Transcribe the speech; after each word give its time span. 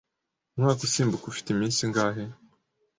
Umwaka 0.55 0.81
usimbuka 0.87 1.25
ufite 1.27 1.47
iminsi 1.51 1.79
ingahe? 1.85 2.23